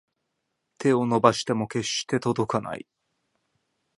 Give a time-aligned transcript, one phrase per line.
[0.79, 2.87] 手を伸ばしても決して届かない